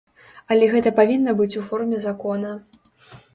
Але 0.53 0.69
гэта 0.71 0.91
павінна 0.99 1.35
быць 1.41 1.57
у 1.61 1.67
форме 1.69 2.01
закона. 2.07 2.51